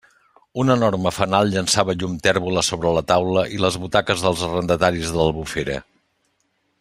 Un 0.61 0.69
enorme 0.75 1.11
fanal 1.17 1.51
llançava 1.55 1.95
llum 2.03 2.15
tèrbola 2.29 2.63
sobre 2.69 2.95
la 2.97 3.05
taula 3.13 3.45
i 3.57 3.61
les 3.67 3.77
butaques 3.85 4.25
dels 4.27 4.43
arrendataris 4.49 5.13
de 5.13 5.21
l'Albufera. 5.21 5.77